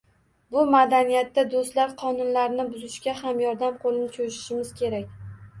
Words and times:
Bu 0.53 0.61
madaniyatda 0.75 1.43
do‘stlar 1.51 1.93
qonunlarni 1.99 2.65
buzishsa 2.71 3.15
ham, 3.23 3.45
yordam 3.47 3.79
qo‘lini 3.85 4.09
cho‘zishimiz 4.17 4.73
kerak. 4.81 5.17